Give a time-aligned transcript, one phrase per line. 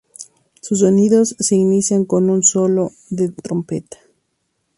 [0.63, 3.97] Su sonido se inicia con un solo de trompeta.